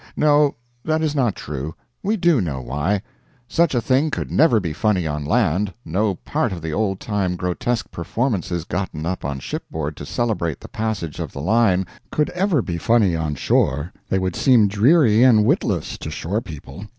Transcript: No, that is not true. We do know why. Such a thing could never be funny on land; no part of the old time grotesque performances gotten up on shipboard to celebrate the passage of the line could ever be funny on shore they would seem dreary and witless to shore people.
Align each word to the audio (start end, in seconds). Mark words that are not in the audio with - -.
No, 0.17 0.55
that 0.83 1.03
is 1.03 1.13
not 1.13 1.35
true. 1.35 1.75
We 2.01 2.17
do 2.17 2.41
know 2.41 2.59
why. 2.59 3.03
Such 3.47 3.75
a 3.75 3.81
thing 3.81 4.09
could 4.09 4.31
never 4.31 4.59
be 4.59 4.73
funny 4.73 5.05
on 5.05 5.23
land; 5.23 5.71
no 5.85 6.15
part 6.15 6.51
of 6.51 6.59
the 6.59 6.73
old 6.73 6.99
time 6.99 7.35
grotesque 7.35 7.91
performances 7.91 8.63
gotten 8.63 9.05
up 9.05 9.23
on 9.23 9.37
shipboard 9.37 9.95
to 9.97 10.05
celebrate 10.07 10.59
the 10.59 10.67
passage 10.69 11.19
of 11.19 11.33
the 11.33 11.39
line 11.41 11.85
could 12.11 12.31
ever 12.31 12.63
be 12.63 12.79
funny 12.79 13.15
on 13.15 13.35
shore 13.35 13.93
they 14.09 14.17
would 14.17 14.35
seem 14.35 14.67
dreary 14.67 15.21
and 15.21 15.45
witless 15.45 15.99
to 15.99 16.09
shore 16.09 16.41
people. 16.41 16.87